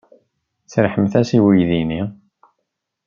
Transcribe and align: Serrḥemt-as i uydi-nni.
Serrḥemt-as 0.71 1.29
i 1.37 1.39
uydi-nni. 1.47 2.01